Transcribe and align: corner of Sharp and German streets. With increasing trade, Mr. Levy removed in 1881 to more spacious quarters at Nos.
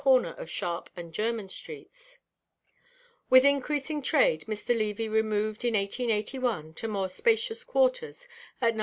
corner 0.01 0.29
of 0.39 0.49
Sharp 0.49 0.89
and 0.95 1.13
German 1.13 1.47
streets. 1.47 2.17
With 3.29 3.45
increasing 3.45 4.01
trade, 4.01 4.45
Mr. 4.47 4.75
Levy 4.75 5.07
removed 5.07 5.63
in 5.63 5.75
1881 5.75 6.73
to 6.73 6.87
more 6.87 7.07
spacious 7.07 7.63
quarters 7.63 8.27
at 8.59 8.73
Nos. 8.75 8.79